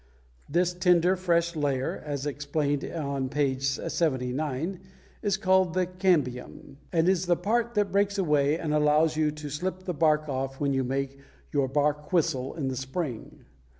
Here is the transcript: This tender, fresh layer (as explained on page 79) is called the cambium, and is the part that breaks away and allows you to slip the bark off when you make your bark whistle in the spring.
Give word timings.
This 0.49 0.73
tender, 0.73 1.15
fresh 1.15 1.55
layer 1.55 2.01
(as 2.03 2.25
explained 2.25 2.83
on 2.83 3.29
page 3.29 3.63
79) 3.67 4.79
is 5.21 5.37
called 5.37 5.75
the 5.75 5.85
cambium, 5.85 6.77
and 6.91 7.07
is 7.07 7.27
the 7.27 7.35
part 7.35 7.75
that 7.75 7.91
breaks 7.91 8.17
away 8.17 8.57
and 8.57 8.73
allows 8.73 9.15
you 9.15 9.29
to 9.29 9.47
slip 9.51 9.83
the 9.83 9.93
bark 9.93 10.27
off 10.27 10.59
when 10.59 10.73
you 10.73 10.83
make 10.83 11.19
your 11.51 11.67
bark 11.67 12.11
whistle 12.11 12.55
in 12.55 12.67
the 12.67 12.75
spring. 12.75 13.45